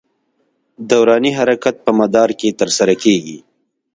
[0.89, 3.37] دوراني حرکت په مدار کې تر سره کېږي.